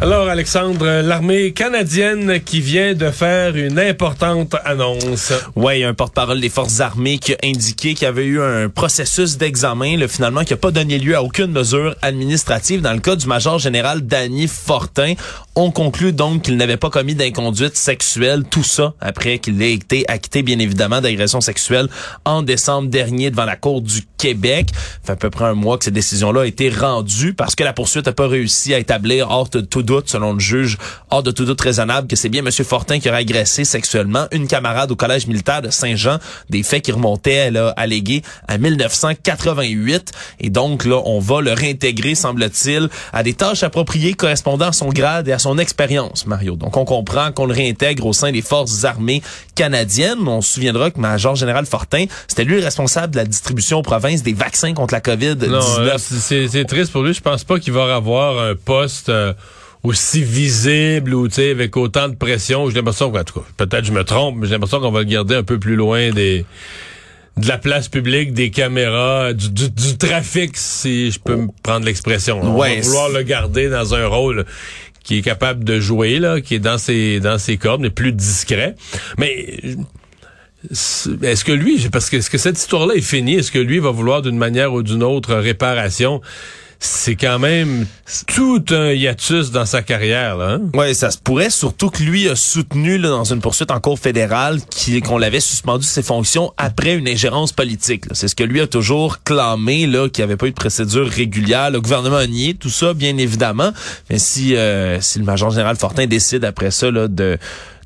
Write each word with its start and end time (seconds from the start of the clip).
Alors, 0.00 0.28
Alexandre, 0.28 1.02
l'armée 1.02 1.50
canadienne 1.50 2.38
qui 2.44 2.60
vient 2.60 2.94
de 2.94 3.10
faire 3.10 3.56
une 3.56 3.80
importante 3.80 4.54
annonce. 4.64 5.32
Oui, 5.56 5.82
un 5.82 5.92
porte-parole 5.92 6.40
des 6.40 6.48
forces 6.48 6.78
armées 6.78 7.18
qui 7.18 7.32
a 7.32 7.36
indiqué 7.42 7.94
qu'il 7.94 8.04
y 8.04 8.06
avait 8.06 8.24
eu 8.24 8.40
un 8.40 8.68
processus 8.68 9.38
d'examen, 9.38 10.06
finalement, 10.06 10.44
qui 10.44 10.52
n'a 10.52 10.56
pas 10.56 10.70
donné 10.70 11.00
lieu 11.00 11.16
à 11.16 11.22
aucune 11.24 11.50
mesure 11.50 11.96
administrative. 12.00 12.80
Dans 12.80 12.92
le 12.92 13.00
cas 13.00 13.16
du 13.16 13.26
major 13.26 13.58
général 13.58 14.02
Danny 14.02 14.46
Fortin, 14.46 15.14
on 15.56 15.72
conclut 15.72 16.12
donc 16.12 16.42
qu'il 16.42 16.56
n'avait 16.56 16.76
pas 16.76 16.90
commis 16.90 17.16
d'inconduite 17.16 17.76
sexuelle. 17.76 18.44
Tout 18.48 18.62
ça 18.62 18.94
après 19.00 19.40
qu'il 19.40 19.60
ait 19.60 19.74
été 19.74 20.04
acquitté, 20.06 20.44
bien 20.44 20.60
évidemment, 20.60 21.00
d'agression 21.00 21.40
sexuelle 21.40 21.88
en 22.24 22.42
décembre 22.42 22.88
dernier 22.88 23.32
devant 23.32 23.46
la 23.46 23.56
Cour 23.56 23.82
du 23.82 24.02
Québec. 24.16 24.68
Ça 25.02 25.06
fait 25.06 25.12
à 25.12 25.16
peu 25.16 25.30
près 25.30 25.46
un 25.46 25.54
mois 25.54 25.76
que 25.76 25.84
cette 25.84 25.94
décision-là 25.94 26.42
a 26.42 26.46
été 26.46 26.70
rendue 26.70 27.34
parce 27.34 27.56
que 27.56 27.64
la 27.64 27.72
poursuite 27.72 28.06
n'a 28.06 28.12
pas 28.12 28.28
réussi 28.28 28.72
à 28.72 28.78
établir 28.78 29.30
hors 29.30 29.50
tout 29.50 29.82
selon 30.06 30.34
le 30.34 30.40
juge, 30.40 30.78
hors 31.10 31.22
de 31.22 31.30
tout 31.30 31.44
doute 31.44 31.60
raisonnable, 31.60 32.06
que 32.08 32.16
c'est 32.16 32.28
bien 32.28 32.44
M. 32.44 32.50
Fortin 32.50 32.98
qui 32.98 33.08
aurait 33.08 33.18
agressé 33.18 33.64
sexuellement 33.64 34.26
une 34.32 34.46
camarade 34.46 34.90
au 34.90 34.96
collège 34.96 35.26
militaire 35.26 35.62
de 35.62 35.70
Saint-Jean, 35.70 36.18
des 36.50 36.62
faits 36.62 36.82
qui 36.82 36.92
remontaient, 36.92 37.50
là, 37.50 37.72
allégués 37.76 38.22
à 38.46 38.58
1988. 38.58 40.12
Et 40.40 40.50
donc, 40.50 40.84
là, 40.84 41.00
on 41.04 41.20
va 41.20 41.40
le 41.40 41.52
réintégrer, 41.52 42.14
semble-t-il, 42.14 42.88
à 43.12 43.22
des 43.22 43.34
tâches 43.34 43.62
appropriées 43.62 44.14
correspondant 44.14 44.68
à 44.68 44.72
son 44.72 44.88
grade 44.88 45.28
et 45.28 45.32
à 45.32 45.38
son 45.38 45.58
expérience, 45.58 46.26
Mario. 46.26 46.56
Donc, 46.56 46.76
on 46.76 46.84
comprend 46.84 47.32
qu'on 47.32 47.46
le 47.46 47.54
réintègre 47.54 48.06
au 48.06 48.12
sein 48.12 48.32
des 48.32 48.42
forces 48.42 48.84
armées 48.84 49.22
canadiennes. 49.54 50.26
On 50.26 50.40
se 50.40 50.54
souviendra 50.54 50.90
que 50.90 51.00
Major 51.00 51.34
Général 51.34 51.66
Fortin, 51.66 52.04
c'était 52.26 52.44
lui 52.44 52.56
le 52.56 52.64
responsable 52.64 53.12
de 53.12 53.18
la 53.18 53.24
distribution 53.24 53.78
aux 53.78 53.82
provinces 53.82 54.22
des 54.22 54.34
vaccins 54.34 54.74
contre 54.74 54.94
la 54.94 55.00
COVID-19. 55.00 55.98
C'est 55.98 56.64
triste 56.64 56.92
pour 56.92 57.02
lui. 57.02 57.14
Je 57.14 57.20
pense 57.20 57.44
pas 57.44 57.58
qu'il 57.58 57.72
va 57.72 57.94
avoir 57.94 58.38
un 58.38 58.54
poste... 58.54 59.08
Euh, 59.08 59.32
aussi 59.82 60.22
visible 60.22 61.14
ou 61.14 61.28
tu 61.28 61.34
sais 61.34 61.50
avec 61.50 61.76
autant 61.76 62.08
de 62.08 62.14
pression. 62.14 62.68
J'ai 62.68 62.76
l'impression 62.76 63.10
que 63.10 63.18
peut-être 63.56 63.84
je 63.84 63.92
me 63.92 64.04
trompe, 64.04 64.36
mais 64.38 64.46
j'ai 64.46 64.52
l'impression 64.52 64.80
qu'on 64.80 64.90
va 64.90 65.00
le 65.00 65.06
garder 65.06 65.36
un 65.36 65.42
peu 65.42 65.58
plus 65.58 65.76
loin 65.76 66.10
des 66.10 66.44
de 67.36 67.46
la 67.46 67.58
place 67.58 67.88
publique, 67.88 68.32
des 68.34 68.50
caméras, 68.50 69.32
du, 69.32 69.70
du, 69.70 69.96
trafic, 69.96 70.56
si 70.56 71.12
je 71.12 71.20
peux 71.20 71.36
me 71.36 71.48
prendre 71.62 71.86
l'expression. 71.86 72.40
On 72.42 72.58
va 72.58 72.80
vouloir 72.80 73.10
le 73.10 73.22
garder 73.22 73.68
dans 73.68 73.94
un 73.94 74.06
rôle 74.08 74.44
qui 75.04 75.18
est 75.18 75.22
capable 75.22 75.62
de 75.64 75.78
jouer, 75.78 76.18
là, 76.18 76.40
qui 76.40 76.56
est 76.56 76.58
dans 76.58 76.78
ses 76.78 77.20
dans 77.20 77.38
ses 77.38 77.56
cordes, 77.56 77.80
mais 77.80 77.90
plus 77.90 78.12
discret. 78.12 78.74
Mais 79.18 79.60
est-ce 81.22 81.44
que 81.44 81.52
lui, 81.52 81.88
parce 81.90 82.10
que 82.10 82.16
est-ce 82.16 82.28
que 82.28 82.38
cette 82.38 82.58
histoire-là 82.58 82.94
est 82.94 83.00
finie, 83.00 83.36
est-ce 83.36 83.52
que 83.52 83.58
lui 83.58 83.78
va 83.78 83.90
vouloir 83.90 84.22
d'une 84.22 84.36
manière 84.36 84.72
ou 84.72 84.82
d'une 84.82 85.02
autre 85.02 85.34
réparation? 85.34 86.20
C'est 86.80 87.16
quand 87.16 87.38
même 87.38 87.86
tout 88.26 88.64
un 88.70 88.92
hiatus 88.92 89.50
dans 89.50 89.66
sa 89.66 89.82
carrière. 89.82 90.36
Là, 90.36 90.52
hein? 90.52 90.60
Oui, 90.74 90.94
ça 90.94 91.10
se 91.10 91.18
pourrait, 91.18 91.50
surtout 91.50 91.90
que 91.90 92.02
lui 92.02 92.28
a 92.28 92.36
soutenu 92.36 92.98
dans 92.98 93.24
une 93.24 93.40
poursuite 93.40 93.70
en 93.70 93.80
cour 93.80 93.98
fédérale 93.98 94.60
qu'on 95.04 95.18
l'avait 95.18 95.40
suspendu 95.40 95.84
ses 95.84 96.02
fonctions 96.02 96.52
après 96.56 96.94
une 96.94 97.08
ingérence 97.08 97.52
politique. 97.52 98.04
C'est 98.12 98.28
ce 98.28 98.34
que 98.34 98.44
lui 98.44 98.60
a 98.60 98.66
toujours 98.66 99.22
clamé, 99.22 99.86
là, 99.86 100.08
qu'il 100.08 100.22
n'y 100.22 100.30
avait 100.30 100.36
pas 100.36 100.46
eu 100.46 100.50
de 100.50 100.54
procédure 100.54 101.08
régulière. 101.08 101.70
Le 101.70 101.80
gouvernement 101.80 102.16
a 102.16 102.26
nié 102.26 102.54
tout 102.54 102.70
ça, 102.70 102.94
bien 102.94 103.16
évidemment. 103.18 103.72
Mais 104.08 104.18
si, 104.18 104.56
euh, 104.56 105.00
si 105.00 105.18
le 105.18 105.24
major 105.24 105.50
général 105.50 105.76
Fortin 105.76 106.06
décide 106.06 106.44
après 106.44 106.70
ça 106.70 106.90
là, 106.90 107.08
de 107.08 107.38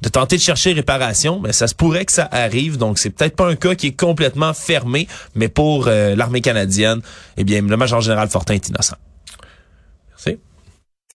de 0.02 0.08
tenter 0.08 0.36
de 0.36 0.42
chercher 0.42 0.72
réparation, 0.72 1.40
mais 1.40 1.52
ça 1.52 1.68
se 1.68 1.74
pourrait 1.74 2.04
que 2.04 2.12
ça 2.12 2.28
arrive. 2.30 2.76
Donc, 2.76 2.98
c'est 2.98 3.10
peut-être 3.10 3.36
pas 3.36 3.48
un 3.48 3.54
cas 3.54 3.74
qui 3.74 3.88
est 3.88 3.98
complètement 3.98 4.52
fermé, 4.52 5.06
mais 5.34 5.48
pour 5.48 5.86
euh, 5.86 6.16
l'armée 6.16 6.40
canadienne, 6.40 7.00
eh 7.36 7.44
bien, 7.44 7.62
le 7.62 7.76
major 7.76 8.00
général 8.00 8.28
Fortin 8.28 8.54
est 8.54 8.68
innocent. 8.68 8.96